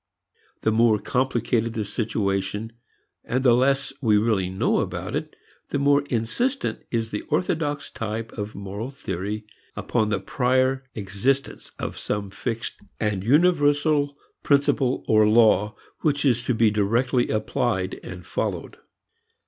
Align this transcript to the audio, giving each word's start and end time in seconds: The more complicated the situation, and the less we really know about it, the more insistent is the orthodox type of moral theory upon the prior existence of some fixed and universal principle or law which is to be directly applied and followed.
The 0.61 0.71
more 0.71 0.97
complicated 0.97 1.73
the 1.73 1.85
situation, 1.85 2.71
and 3.23 3.43
the 3.43 3.53
less 3.53 3.93
we 4.01 4.17
really 4.17 4.49
know 4.49 4.79
about 4.79 5.15
it, 5.15 5.35
the 5.69 5.77
more 5.77 6.01
insistent 6.09 6.79
is 6.89 7.11
the 7.11 7.21
orthodox 7.29 7.91
type 7.91 8.31
of 8.31 8.55
moral 8.55 8.89
theory 8.89 9.45
upon 9.75 10.09
the 10.09 10.19
prior 10.19 10.83
existence 10.95 11.71
of 11.77 11.99
some 11.99 12.31
fixed 12.31 12.77
and 12.99 13.23
universal 13.23 14.17
principle 14.41 15.05
or 15.07 15.27
law 15.27 15.75
which 15.99 16.25
is 16.25 16.43
to 16.45 16.55
be 16.55 16.71
directly 16.71 17.29
applied 17.29 17.99
and 18.01 18.25
followed. 18.25 18.77